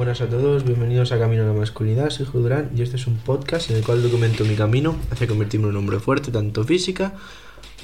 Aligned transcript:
buenas 0.00 0.22
a 0.22 0.30
todos, 0.30 0.64
bienvenidos 0.64 1.12
a 1.12 1.18
Camino 1.18 1.42
a 1.42 1.46
la 1.48 1.52
Masculinidad, 1.52 2.08
soy 2.08 2.24
Judrán 2.24 2.70
y 2.74 2.80
este 2.80 2.96
es 2.96 3.06
un 3.06 3.18
podcast 3.18 3.68
en 3.68 3.76
el 3.76 3.84
cual 3.84 4.02
documento 4.02 4.46
mi 4.46 4.54
camino 4.54 4.96
hacia 5.10 5.26
convertirme 5.26 5.66
en 5.66 5.72
un 5.72 5.76
hombre 5.76 6.00
fuerte, 6.00 6.32
tanto 6.32 6.64
física 6.64 7.12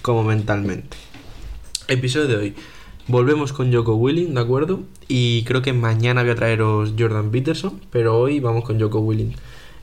como 0.01 0.25
mentalmente. 0.25 0.97
Episodio 1.89 2.27
de 2.27 2.37
hoy. 2.37 2.55
Volvemos 3.07 3.53
con 3.53 3.71
Joko 3.71 3.97
Willing, 3.97 4.33
¿de 4.33 4.41
acuerdo? 4.41 4.81
Y 5.09 5.45
creo 5.45 5.61
que 5.61 5.75
mañana 5.75 6.23
voy 6.23 6.31
a 6.31 6.37
traeros 6.37 6.95
Jordan 6.99 7.31
Peterson, 7.31 7.83
pero 7.91 8.19
hoy 8.19 8.41
vamos 8.41 8.65
con 8.65 8.81
Joko 8.81 9.01
Willing. 9.01 9.35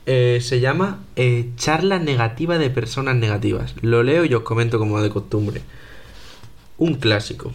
Eh, 0.06 0.40
se 0.42 0.58
llama 0.58 1.04
eh, 1.14 1.50
Charla 1.54 2.00
negativa 2.00 2.58
de 2.58 2.68
personas 2.68 3.14
negativas. 3.14 3.76
Lo 3.80 4.02
leo 4.02 4.24
y 4.24 4.34
os 4.34 4.42
comento 4.42 4.80
como 4.80 5.00
de 5.00 5.08
costumbre. 5.08 5.60
Un 6.78 6.94
clásico. 6.94 7.52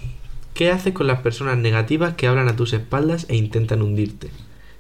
¿Qué 0.53 0.71
haces 0.71 0.93
con 0.93 1.07
las 1.07 1.19
personas 1.19 1.57
negativas 1.57 2.13
que 2.13 2.27
hablan 2.27 2.47
a 2.47 2.55
tus 2.55 2.71
espaldas 2.71 3.25
e 3.27 3.35
intentan 3.35 3.81
hundirte? 3.81 4.29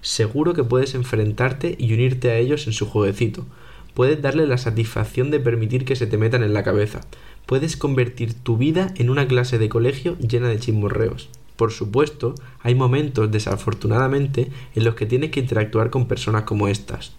Seguro 0.01 0.53
que 0.53 0.63
puedes 0.63 0.95
enfrentarte 0.95 1.75
y 1.77 1.93
unirte 1.93 2.31
a 2.31 2.37
ellos 2.37 2.67
en 2.67 2.73
su 2.73 2.85
jueguecito. 2.85 3.45
Puedes 3.93 4.21
darle 4.21 4.47
la 4.47 4.57
satisfacción 4.57 5.29
de 5.29 5.39
permitir 5.39 5.83
que 5.83 5.95
se 5.95 6.07
te 6.07 6.17
metan 6.17 6.43
en 6.43 6.53
la 6.53 6.63
cabeza. 6.63 7.01
Puedes 7.45 7.75
convertir 7.75 8.33
tu 8.33 8.57
vida 8.57 8.93
en 8.95 9.09
una 9.09 9.27
clase 9.27 9.57
de 9.57 9.69
colegio 9.69 10.17
llena 10.19 10.47
de 10.47 10.59
chismorreos. 10.59 11.29
Por 11.57 11.73
supuesto, 11.73 12.35
hay 12.61 12.75
momentos, 12.75 13.29
desafortunadamente, 13.29 14.49
en 14.75 14.83
los 14.85 14.95
que 14.95 15.05
tienes 15.05 15.31
que 15.31 15.41
interactuar 15.41 15.89
con 15.89 16.07
personas 16.07 16.43
como 16.43 16.69
estas. 16.69 17.11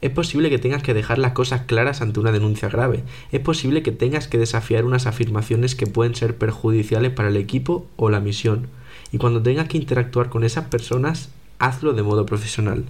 Es 0.00 0.10
posible 0.10 0.48
que 0.48 0.58
tengas 0.58 0.82
que 0.82 0.94
dejar 0.94 1.18
las 1.18 1.32
cosas 1.32 1.62
claras 1.62 2.00
ante 2.00 2.20
una 2.20 2.32
denuncia 2.32 2.68
grave. 2.68 3.02
Es 3.32 3.40
posible 3.40 3.82
que 3.82 3.92
tengas 3.92 4.28
que 4.28 4.38
desafiar 4.38 4.84
unas 4.84 5.06
afirmaciones 5.06 5.74
que 5.74 5.86
pueden 5.86 6.14
ser 6.14 6.38
perjudiciales 6.38 7.12
para 7.12 7.28
el 7.28 7.36
equipo 7.36 7.86
o 7.96 8.08
la 8.08 8.20
misión. 8.20 8.68
Y 9.12 9.18
cuando 9.18 9.42
tengas 9.42 9.68
que 9.68 9.78
interactuar 9.78 10.30
con 10.30 10.44
esas 10.44 10.66
personas, 10.66 11.30
hazlo 11.58 11.92
de 11.92 12.02
modo 12.02 12.26
profesional. 12.26 12.84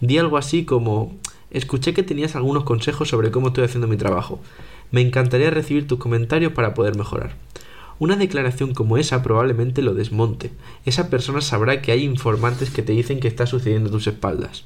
Di 0.00 0.18
algo 0.18 0.36
así 0.36 0.64
como 0.64 1.16
escuché 1.50 1.94
que 1.94 2.02
tenías 2.02 2.36
algunos 2.36 2.64
consejos 2.64 3.08
sobre 3.08 3.30
cómo 3.30 3.48
estoy 3.48 3.64
haciendo 3.64 3.86
mi 3.86 3.96
trabajo. 3.96 4.40
Me 4.90 5.00
encantaría 5.00 5.50
recibir 5.50 5.86
tus 5.86 5.98
comentarios 5.98 6.52
para 6.52 6.74
poder 6.74 6.96
mejorar. 6.96 7.36
Una 7.98 8.16
declaración 8.16 8.74
como 8.74 8.98
esa 8.98 9.22
probablemente 9.22 9.82
lo 9.82 9.94
desmonte. 9.94 10.50
Esa 10.84 11.10
persona 11.10 11.40
sabrá 11.40 11.80
que 11.80 11.92
hay 11.92 12.04
informantes 12.04 12.70
que 12.70 12.82
te 12.82 12.92
dicen 12.92 13.20
que 13.20 13.28
está 13.28 13.46
sucediendo 13.46 13.88
a 13.88 13.92
tus 13.92 14.06
espaldas 14.06 14.64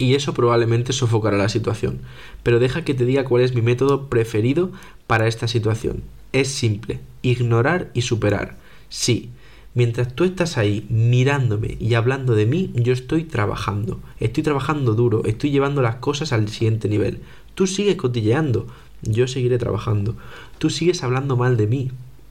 y 0.00 0.14
eso 0.14 0.32
probablemente 0.32 0.92
sofocará 0.92 1.36
la 1.36 1.50
situación. 1.50 2.00
Pero 2.42 2.58
deja 2.58 2.84
que 2.84 2.94
te 2.94 3.04
diga 3.04 3.24
cuál 3.24 3.42
es 3.42 3.54
mi 3.54 3.60
método 3.60 4.08
preferido 4.08 4.72
para 5.06 5.28
esta 5.28 5.46
situación. 5.46 6.02
Es 6.32 6.48
simple, 6.48 7.00
ignorar 7.22 7.90
y 7.92 8.02
superar. 8.02 8.56
Sí, 8.88 9.30
mientras 9.74 10.14
tú 10.14 10.24
estás 10.24 10.58
ahí 10.58 10.86
mirándome 10.88 11.76
y 11.78 11.94
hablando 11.94 12.34
de 12.34 12.46
mí, 12.46 12.70
yo 12.74 12.92
estoy 12.92 13.24
trabajando. 13.24 14.00
Estoy 14.18 14.42
trabajando 14.42 14.94
duro, 14.94 15.24
estoy 15.24 15.50
llevando 15.50 15.82
las 15.82 15.96
cosas 15.96 16.32
al 16.32 16.48
siguiente 16.48 16.88
nivel. 16.88 17.20
Tú 17.54 17.66
sigues 17.66 17.96
cotilleando, 17.96 18.66
yo 19.02 19.26
seguiré 19.28 19.58
trabajando. 19.58 20.16
Tú 20.58 20.70
sigues 20.70 21.02
hablando 21.02 21.36
mal 21.36 21.56
de 21.56 21.66
mí, 21.66 21.90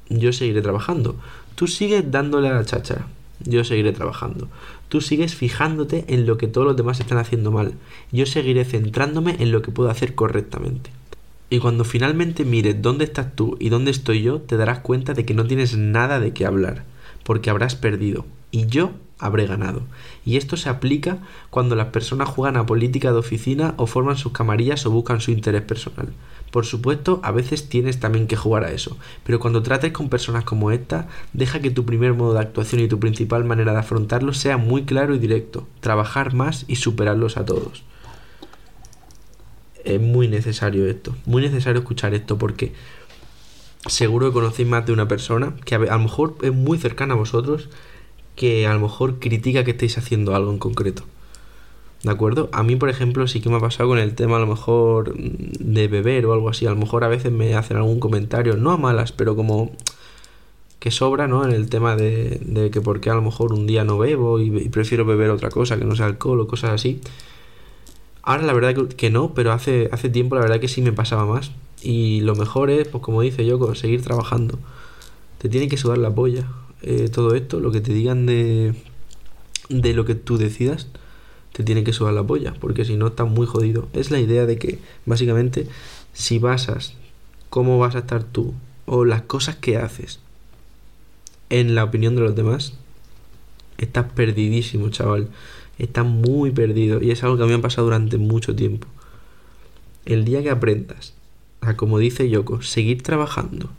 yo 0.09 0.33
seguiré 0.33 0.61
trabajando. 0.61 1.15
Tú 1.55 1.67
sigues 1.67 2.11
dándole 2.11 2.49
a 2.49 2.53
la 2.53 2.65
cháchara, 2.65 3.07
yo 3.43 3.63
seguiré 3.63 3.91
trabajando. 3.91 4.47
Tú 4.89 5.01
sigues 5.01 5.35
fijándote 5.35 6.05
en 6.07 6.25
lo 6.25 6.37
que 6.37 6.47
todos 6.47 6.65
los 6.65 6.75
demás 6.75 6.99
están 6.99 7.19
haciendo 7.19 7.51
mal. 7.51 7.73
Yo 8.11 8.25
seguiré 8.25 8.65
centrándome 8.65 9.35
en 9.39 9.51
lo 9.51 9.61
que 9.61 9.71
puedo 9.71 9.89
hacer 9.89 10.15
correctamente. 10.15 10.89
Y 11.51 11.59
cuando 11.59 11.83
finalmente 11.83 12.45
mires 12.45 12.81
dónde 12.81 13.05
estás 13.05 13.35
tú 13.35 13.57
y 13.59 13.69
dónde 13.69 13.91
estoy 13.91 14.21
yo, 14.21 14.39
te 14.39 14.57
darás 14.57 14.79
cuenta 14.79 15.13
de 15.13 15.25
que 15.25 15.33
no 15.33 15.45
tienes 15.45 15.75
nada 15.77 16.19
de 16.19 16.31
qué 16.31 16.45
hablar, 16.45 16.85
porque 17.29 17.51
habrás 17.51 17.75
perdido. 17.75 18.25
Y 18.49 18.65
yo 18.65 18.93
habré 19.19 19.45
ganado. 19.45 19.83
Y 20.25 20.37
esto 20.37 20.57
se 20.57 20.67
aplica 20.67 21.19
cuando 21.51 21.75
las 21.75 21.89
personas 21.89 22.27
juegan 22.27 22.57
a 22.57 22.65
política 22.65 23.11
de 23.11 23.19
oficina 23.19 23.75
o 23.77 23.85
forman 23.85 24.17
sus 24.17 24.31
camarillas 24.31 24.83
o 24.87 24.89
buscan 24.89 25.21
su 25.21 25.29
interés 25.29 25.61
personal. 25.61 26.07
Por 26.49 26.65
supuesto, 26.65 27.19
a 27.23 27.31
veces 27.31 27.69
tienes 27.69 27.99
también 27.99 28.25
que 28.25 28.35
jugar 28.35 28.63
a 28.63 28.71
eso, 28.71 28.97
pero 29.23 29.39
cuando 29.39 29.61
trates 29.61 29.91
con 29.91 30.09
personas 30.09 30.43
como 30.43 30.71
esta, 30.71 31.07
deja 31.31 31.59
que 31.59 31.69
tu 31.69 31.85
primer 31.85 32.15
modo 32.15 32.33
de 32.33 32.39
actuación 32.39 32.81
y 32.81 32.87
tu 32.87 32.99
principal 32.99 33.45
manera 33.45 33.73
de 33.73 33.79
afrontarlo 33.79 34.33
sea 34.33 34.57
muy 34.57 34.85
claro 34.85 35.13
y 35.13 35.19
directo, 35.19 35.67
trabajar 35.81 36.33
más 36.33 36.65
y 36.67 36.77
superarlos 36.77 37.37
a 37.37 37.45
todos. 37.45 37.83
Es 39.83 40.01
muy 40.01 40.27
necesario 40.27 40.87
esto, 40.87 41.15
muy 41.27 41.43
necesario 41.43 41.81
escuchar 41.81 42.15
esto 42.15 42.39
porque 42.39 42.73
seguro 43.87 44.27
que 44.27 44.33
conocéis 44.33 44.67
más 44.67 44.85
de 44.85 44.93
una 44.93 45.07
persona 45.07 45.55
que 45.65 45.75
a 45.75 45.79
lo 45.79 45.99
mejor 45.99 46.35
es 46.41 46.53
muy 46.53 46.77
cercana 46.77 47.13
a 47.13 47.17
vosotros, 47.17 47.69
que 48.35 48.67
a 48.67 48.73
lo 48.73 48.79
mejor 48.79 49.19
critica 49.19 49.63
que 49.63 49.71
estéis 49.71 49.97
haciendo 49.97 50.35
algo 50.35 50.51
en 50.51 50.59
concreto. 50.59 51.03
¿De 52.03 52.11
acuerdo? 52.11 52.49
A 52.53 52.63
mí, 52.63 52.77
por 52.77 52.89
ejemplo, 52.89 53.27
sí 53.27 53.41
que 53.41 53.49
me 53.49 53.57
ha 53.57 53.59
pasado 53.59 53.89
con 53.89 53.99
el 53.99 54.15
tema 54.15 54.37
a 54.37 54.39
lo 54.39 54.47
mejor 54.47 55.13
de 55.17 55.87
beber 55.89 56.25
o 56.25 56.33
algo 56.33 56.49
así. 56.49 56.65
A 56.65 56.69
lo 56.69 56.77
mejor 56.77 57.03
a 57.03 57.09
veces 57.09 57.31
me 57.31 57.55
hacen 57.55 57.75
algún 57.75 57.99
comentario, 57.99 58.55
no 58.55 58.71
a 58.71 58.77
malas, 58.77 59.11
pero 59.11 59.35
como 59.35 59.71
que 60.79 60.91
sobra, 60.91 61.27
¿no? 61.27 61.43
En 61.43 61.51
el 61.51 61.69
tema 61.69 61.97
de, 61.97 62.39
de 62.41 62.71
que 62.71 62.79
porque 62.79 63.09
a 63.09 63.15
lo 63.15 63.21
mejor 63.21 63.53
un 63.53 63.67
día 63.67 63.83
no 63.83 63.97
bebo 63.97 64.39
y, 64.39 64.69
prefiero 64.69 65.03
beber 65.05 65.29
otra 65.29 65.49
cosa 65.49 65.77
que 65.77 65.83
no 65.83 65.95
sea 65.95 66.05
alcohol 66.05 66.39
o 66.39 66.47
cosas 66.47 66.71
así. 66.71 67.01
Ahora 68.23 68.43
la 68.43 68.53
verdad 68.53 68.75
que, 68.95 69.09
no, 69.09 69.33
pero 69.33 69.51
hace, 69.51 69.89
hace 69.91 70.09
tiempo 70.09 70.35
la 70.35 70.41
verdad 70.41 70.59
que 70.61 70.69
sí 70.69 70.81
me 70.81 70.93
pasaba 70.93 71.25
más. 71.25 71.51
Y 71.81 72.21
lo 72.21 72.35
mejor 72.35 72.69
es, 72.69 72.87
pues 72.87 73.03
como 73.03 73.21
dice 73.21 73.45
yo, 73.45 73.75
seguir 73.75 74.01
trabajando. 74.01 74.59
Te 75.37 75.49
tiene 75.49 75.69
que 75.69 75.77
sudar 75.77 75.97
la 75.97 76.13
polla 76.13 76.45
eh, 76.81 77.09
todo 77.09 77.35
esto, 77.35 77.59
lo 77.59 77.71
que 77.71 77.81
te 77.81 77.93
digan 77.93 78.25
de, 78.25 78.73
de 79.67 79.93
lo 79.93 80.05
que 80.05 80.15
tú 80.15 80.37
decidas 80.37 80.87
te 81.51 81.63
tiene 81.63 81.83
que 81.83 81.91
sudar 81.91 82.13
la 82.13 82.23
polla, 82.23 82.53
porque 82.59 82.85
si 82.85 82.95
no 82.95 83.07
estás 83.07 83.27
muy 83.27 83.45
jodido. 83.45 83.89
Es 83.93 84.11
la 84.11 84.19
idea 84.19 84.45
de 84.45 84.57
que, 84.57 84.79
básicamente, 85.05 85.67
si 86.13 86.39
basas 86.39 86.93
cómo 87.49 87.79
vas 87.79 87.95
a 87.95 87.99
estar 87.99 88.23
tú 88.23 88.53
o 88.85 89.03
las 89.03 89.23
cosas 89.23 89.55
que 89.57 89.77
haces 89.77 90.19
en 91.49 91.75
la 91.75 91.83
opinión 91.83 92.15
de 92.15 92.21
los 92.21 92.35
demás, 92.35 92.73
estás 93.77 94.05
perdidísimo, 94.13 94.89
chaval. 94.89 95.29
Estás 95.79 96.05
muy 96.05 96.51
perdido. 96.51 97.01
Y 97.01 97.11
es 97.11 97.23
algo 97.23 97.35
que 97.35 97.43
a 97.43 97.45
mí 97.45 97.51
me 97.51 97.59
ha 97.59 97.61
pasado 97.61 97.85
durante 97.85 98.17
mucho 98.17 98.55
tiempo. 98.55 98.87
El 100.05 100.23
día 100.23 100.41
que 100.43 100.49
aprendas 100.49 101.13
a, 101.61 101.75
como 101.75 101.99
dice 101.99 102.29
Yoko, 102.29 102.61
seguir 102.61 103.03
trabajando 103.03 103.69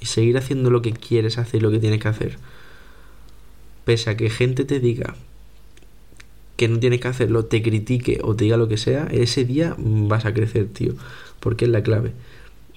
y 0.00 0.06
seguir 0.06 0.36
haciendo 0.38 0.70
lo 0.70 0.82
que 0.82 0.92
quieres 0.92 1.38
hacer 1.38 1.62
lo 1.62 1.70
que 1.70 1.78
tienes 1.78 2.00
que 2.00 2.08
hacer, 2.08 2.38
pese 3.84 4.10
a 4.10 4.16
que 4.16 4.30
gente 4.30 4.64
te 4.64 4.80
diga 4.80 5.14
que 6.56 6.68
no 6.68 6.78
tienes 6.78 7.00
que 7.00 7.08
hacerlo, 7.08 7.44
te 7.44 7.62
critique 7.62 8.20
o 8.22 8.34
te 8.34 8.44
diga 8.44 8.56
lo 8.56 8.68
que 8.68 8.78
sea, 8.78 9.06
ese 9.10 9.44
día 9.44 9.74
vas 9.78 10.24
a 10.24 10.32
crecer, 10.32 10.68
tío. 10.68 10.94
Porque 11.38 11.66
es 11.66 11.70
la 11.70 11.82
clave. 11.82 12.12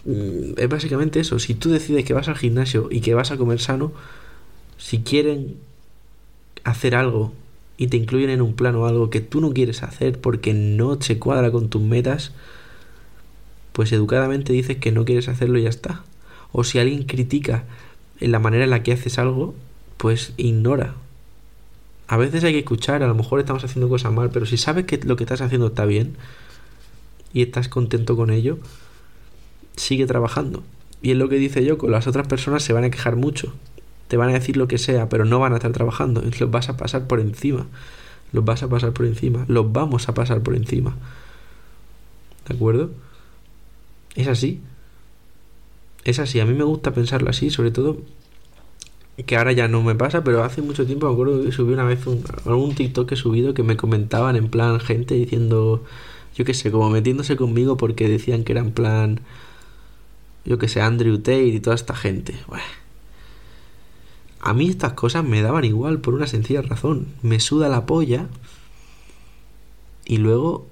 Mm, 0.05 0.53
es 0.57 0.69
básicamente 0.69 1.19
eso. 1.19 1.39
Si 1.39 1.55
tú 1.55 1.69
decides 1.69 2.05
que 2.05 2.13
vas 2.13 2.27
al 2.27 2.37
gimnasio 2.37 2.89
y 2.91 3.01
que 3.01 3.13
vas 3.13 3.31
a 3.31 3.37
comer 3.37 3.59
sano, 3.59 3.93
si 4.77 4.99
quieren 4.99 5.57
hacer 6.63 6.95
algo 6.95 7.33
y 7.77 7.87
te 7.87 7.97
incluyen 7.97 8.29
en 8.29 8.41
un 8.41 8.53
plan 8.53 8.75
o 8.75 8.85
algo 8.85 9.09
que 9.09 9.21
tú 9.21 9.39
no 9.39 9.53
quieres 9.53 9.83
hacer 9.83 10.19
porque 10.19 10.53
no 10.53 11.01
se 11.01 11.17
cuadra 11.17 11.51
con 11.51 11.69
tus 11.69 11.81
metas, 11.81 12.33
pues 13.79 13.93
educadamente 13.93 14.51
dices 14.51 14.75
que 14.75 14.91
no 14.91 15.05
quieres 15.05 15.29
hacerlo 15.29 15.57
y 15.57 15.63
ya 15.63 15.69
está. 15.69 16.03
O 16.51 16.65
si 16.65 16.79
alguien 16.79 17.03
critica 17.03 17.63
en 18.19 18.33
la 18.33 18.39
manera 18.39 18.65
en 18.65 18.71
la 18.71 18.83
que 18.83 18.91
haces 18.91 19.17
algo, 19.17 19.55
pues 19.95 20.33
ignora, 20.35 20.95
a 22.09 22.17
veces 22.17 22.43
hay 22.43 22.51
que 22.51 22.59
escuchar, 22.59 23.03
a 23.03 23.07
lo 23.07 23.15
mejor 23.15 23.39
estamos 23.39 23.63
haciendo 23.63 23.87
cosas 23.87 24.11
mal, 24.11 24.31
pero 24.31 24.45
si 24.45 24.57
sabes 24.57 24.83
que 24.83 24.97
lo 24.97 25.15
que 25.15 25.23
estás 25.23 25.39
haciendo 25.39 25.67
está 25.67 25.85
bien 25.85 26.17
y 27.31 27.41
estás 27.41 27.69
contento 27.69 28.17
con 28.17 28.31
ello, 28.31 28.59
sigue 29.77 30.05
trabajando. 30.05 30.61
Y 31.01 31.11
es 31.11 31.17
lo 31.17 31.29
que 31.29 31.37
dice 31.37 31.63
yo, 31.63 31.77
con 31.77 31.91
las 31.91 32.05
otras 32.05 32.27
personas 32.27 32.63
se 32.63 32.73
van 32.73 32.83
a 32.83 32.89
quejar 32.89 33.15
mucho, 33.15 33.53
te 34.09 34.17
van 34.17 34.27
a 34.27 34.33
decir 34.33 34.57
lo 34.57 34.67
que 34.67 34.77
sea, 34.77 35.07
pero 35.07 35.23
no 35.23 35.39
van 35.39 35.53
a 35.53 35.55
estar 35.55 35.71
trabajando, 35.71 36.21
los 36.41 36.51
vas 36.51 36.67
a 36.67 36.75
pasar 36.75 37.07
por 37.07 37.21
encima, 37.21 37.65
los 38.33 38.43
vas 38.43 38.61
a 38.61 38.67
pasar 38.67 38.91
por 38.91 39.05
encima, 39.05 39.45
los 39.47 39.71
vamos 39.71 40.09
a 40.09 40.13
pasar 40.13 40.41
por 40.41 40.53
encima. 40.53 40.97
¿De 42.45 42.55
acuerdo? 42.55 42.91
Es 44.19 44.27
así. 44.27 44.59
Es 46.03 46.19
así, 46.19 46.41
a 46.41 46.45
mí 46.45 46.53
me 46.53 46.65
gusta 46.65 46.93
pensarlo 46.93 47.29
así, 47.29 47.49
sobre 47.49 47.71
todo 47.71 47.97
que 49.25 49.37
ahora 49.37 49.53
ya 49.53 49.69
no 49.69 49.81
me 49.81 49.95
pasa, 49.95 50.23
pero 50.25 50.43
hace 50.43 50.61
mucho 50.61 50.85
tiempo 50.85 51.07
me 51.07 51.13
acuerdo 51.13 51.43
que 51.43 51.53
subí 51.53 51.71
una 51.73 51.85
vez 51.85 52.05
un, 52.05 52.23
algún 52.45 52.75
TikTok 52.75 53.07
que 53.07 53.15
he 53.15 53.17
subido 53.17 53.53
que 53.53 53.63
me 53.63 53.77
comentaban 53.77 54.35
en 54.35 54.49
plan 54.49 54.79
gente 54.81 55.15
diciendo, 55.15 55.85
yo 56.35 56.43
qué 56.43 56.53
sé, 56.53 56.69
como 56.69 56.89
metiéndose 56.89 57.37
conmigo 57.37 57.77
porque 57.77 58.09
decían 58.09 58.43
que 58.43 58.51
era 58.51 58.61
en 58.61 58.71
plan, 58.71 59.21
yo 60.43 60.57
qué 60.57 60.67
sé, 60.67 60.81
Andrew 60.81 61.17
Tate 61.19 61.45
y 61.45 61.59
toda 61.61 61.75
esta 61.77 61.95
gente. 61.95 62.35
A 64.41 64.53
mí 64.53 64.69
estas 64.69 64.93
cosas 64.93 65.23
me 65.23 65.41
daban 65.41 65.63
igual 65.63 65.99
por 65.99 66.13
una 66.13 66.27
sencilla 66.27 66.61
razón. 66.61 67.07
Me 67.21 67.39
suda 67.39 67.69
la 67.69 67.85
polla 67.85 68.27
y 70.05 70.17
luego 70.17 70.68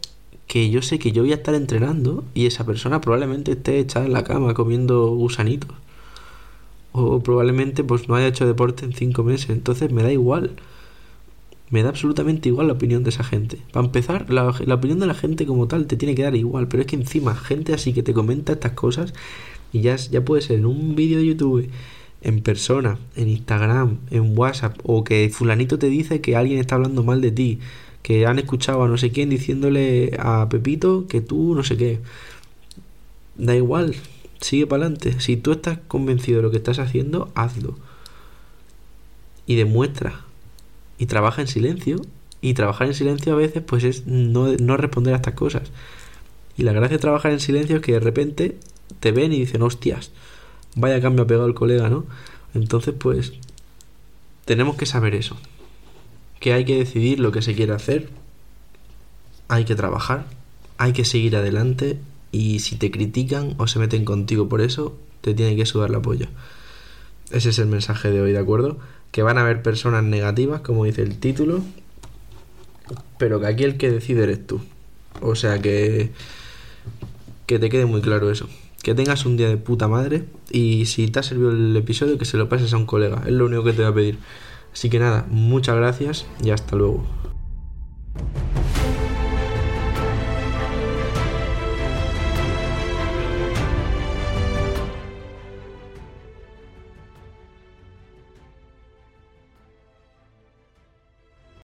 que 0.47 0.69
yo 0.69 0.81
sé 0.81 0.97
que 0.99 1.11
yo 1.11 1.23
voy 1.23 1.33
a 1.33 1.35
estar 1.35 1.55
entrenando 1.55 2.23
y 2.33 2.45
esa 2.45 2.65
persona 2.65 3.01
probablemente 3.01 3.51
esté 3.51 3.79
echada 3.79 4.05
en 4.05 4.13
la 4.13 4.23
cama 4.23 4.53
comiendo 4.53 5.09
gusanitos 5.09 5.75
o 6.93 7.19
probablemente 7.21 7.83
pues 7.83 8.07
no 8.07 8.15
haya 8.15 8.27
hecho 8.27 8.47
deporte 8.47 8.85
en 8.85 8.93
cinco 8.93 9.23
meses, 9.23 9.51
entonces 9.51 9.91
me 9.91 10.03
da 10.03 10.11
igual. 10.11 10.51
Me 11.69 11.83
da 11.83 11.89
absolutamente 11.89 12.47
igual 12.47 12.67
la 12.67 12.73
opinión 12.73 13.03
de 13.03 13.09
esa 13.09 13.25
gente. 13.25 13.57
Para 13.73 13.85
empezar, 13.85 14.29
la, 14.29 14.55
la, 14.65 14.75
opinión 14.75 14.99
de 14.99 15.05
la 15.05 15.13
gente 15.13 15.45
como 15.45 15.67
tal 15.67 15.85
te 15.85 15.97
tiene 15.97 16.15
que 16.15 16.23
dar 16.23 16.33
igual, 16.35 16.69
pero 16.69 16.81
es 16.81 16.87
que 16.87 16.95
encima 16.95 17.35
gente 17.35 17.73
así 17.73 17.91
que 17.91 18.03
te 18.03 18.13
comenta 18.13 18.53
estas 18.53 18.71
cosas 18.71 19.13
y 19.73 19.81
ya, 19.81 19.97
ya 19.97 20.23
puede 20.23 20.41
ser 20.41 20.59
en 20.59 20.65
un 20.65 20.95
vídeo 20.95 21.19
de 21.19 21.25
YouTube, 21.25 21.69
en 22.21 22.41
persona, 22.41 22.97
en 23.15 23.27
Instagram, 23.27 23.97
en 24.11 24.37
WhatsApp, 24.37 24.77
o 24.83 25.03
que 25.03 25.29
fulanito 25.29 25.77
te 25.77 25.87
dice 25.87 26.21
que 26.21 26.35
alguien 26.35 26.59
está 26.59 26.75
hablando 26.75 27.03
mal 27.03 27.21
de 27.21 27.31
ti, 27.31 27.59
que 28.01 28.25
han 28.25 28.39
escuchado 28.39 28.83
a 28.83 28.87
no 28.87 28.97
sé 28.97 29.11
quién 29.11 29.29
diciéndole 29.29 30.15
a 30.19 30.47
Pepito 30.49 31.07
que 31.07 31.21
tú 31.21 31.55
no 31.55 31.63
sé 31.63 31.77
qué. 31.77 31.99
Da 33.35 33.55
igual, 33.55 33.95
sigue 34.41 34.67
para 34.67 34.83
adelante. 34.83 35.19
Si 35.19 35.37
tú 35.37 35.51
estás 35.51 35.79
convencido 35.87 36.37
de 36.37 36.43
lo 36.43 36.51
que 36.51 36.57
estás 36.57 36.79
haciendo, 36.79 37.31
hazlo. 37.35 37.77
Y 39.45 39.55
demuestra 39.55 40.21
y 40.97 41.05
trabaja 41.05 41.41
en 41.41 41.47
silencio. 41.47 42.01
Y 42.39 42.53
trabajar 42.53 42.87
en 42.87 42.93
silencio 42.93 43.33
a 43.33 43.37
veces 43.37 43.63
pues 43.65 43.83
es 43.83 44.05
no, 44.05 44.53
no 44.53 44.77
responder 44.77 45.13
a 45.13 45.17
estas 45.17 45.33
cosas. 45.33 45.71
Y 46.57 46.63
la 46.63 46.73
gracia 46.73 46.97
de 46.97 47.01
trabajar 47.01 47.31
en 47.31 47.39
silencio 47.39 47.77
es 47.77 47.81
que 47.81 47.93
de 47.93 47.99
repente 47.99 48.57
te 48.99 49.11
ven 49.11 49.33
y 49.33 49.39
dicen, 49.39 49.61
hostias, 49.61 50.11
vaya 50.75 51.01
cambio 51.01 51.23
ha 51.23 51.27
pegado 51.27 51.47
el 51.47 51.53
colega, 51.53 51.89
¿no? 51.89 52.05
Entonces 52.53 52.95
pues 52.97 53.33
tenemos 54.45 54.75
que 54.75 54.85
saber 54.85 55.13
eso. 55.15 55.37
Que 56.39 56.53
hay 56.53 56.65
que 56.65 56.77
decidir 56.77 57.19
lo 57.19 57.31
que 57.31 57.41
se 57.41 57.55
quiere 57.55 57.73
hacer. 57.73 58.09
Hay 59.47 59.65
que 59.65 59.75
trabajar. 59.75 60.25
Hay 60.77 60.93
que 60.93 61.05
seguir 61.05 61.35
adelante. 61.35 61.99
Y 62.31 62.59
si 62.59 62.75
te 62.75 62.91
critican 62.91 63.55
o 63.57 63.67
se 63.67 63.79
meten 63.79 64.05
contigo 64.05 64.49
por 64.49 64.61
eso, 64.61 64.97
te 65.21 65.33
tiene 65.33 65.55
que 65.55 65.65
sudar 65.65 65.89
la 65.89 66.01
polla. 66.01 66.29
Ese 67.31 67.49
es 67.49 67.59
el 67.59 67.67
mensaje 67.67 68.11
de 68.11 68.21
hoy, 68.21 68.31
¿de 68.31 68.39
acuerdo? 68.39 68.77
que 69.11 69.23
van 69.23 69.37
a 69.37 69.41
haber 69.41 69.61
personas 69.61 70.03
negativas, 70.03 70.61
como 70.61 70.85
dice 70.85 71.01
el 71.01 71.17
título, 71.17 71.63
pero 73.17 73.39
que 73.39 73.47
aquí 73.47 73.63
el 73.63 73.77
que 73.77 73.89
decide 73.89 74.23
eres 74.23 74.45
tú. 74.45 74.61
O 75.21 75.35
sea 75.35 75.59
que 75.59 76.11
que 77.45 77.59
te 77.59 77.69
quede 77.69 77.85
muy 77.85 78.01
claro 78.01 78.29
eso. 78.29 78.47
Que 78.83 78.93
tengas 78.93 79.25
un 79.25 79.37
día 79.37 79.49
de 79.49 79.57
puta 79.57 79.87
madre 79.87 80.25
y 80.51 80.85
si 80.85 81.07
te 81.07 81.19
ha 81.19 81.23
servido 81.23 81.51
el 81.51 81.75
episodio 81.75 82.17
que 82.17 82.25
se 82.25 82.37
lo 82.37 82.49
pases 82.49 82.73
a 82.73 82.77
un 82.77 82.85
colega. 82.85 83.23
Es 83.25 83.31
lo 83.31 83.45
único 83.45 83.63
que 83.63 83.73
te 83.73 83.81
voy 83.81 83.91
a 83.91 83.95
pedir. 83.95 84.19
Así 84.77 84.91
que 84.91 84.99
nada, 84.99 85.25
muchas 85.31 85.75
gracias 85.75 86.27
y 86.39 86.51
hasta 86.51 86.75
luego. 86.75 87.03